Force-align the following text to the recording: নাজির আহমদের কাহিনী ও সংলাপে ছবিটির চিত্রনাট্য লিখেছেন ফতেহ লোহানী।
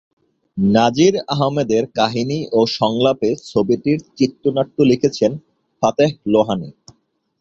নাজির 0.57 1.13
আহমদের 1.33 1.83
কাহিনী 1.95 2.39
ও 2.51 2.59
সংলাপে 2.77 3.29
ছবিটির 3.45 3.99
চিত্রনাট্য 4.17 4.77
লিখেছেন 4.91 5.31
ফতেহ 5.83 6.09
লোহানী। 6.25 6.69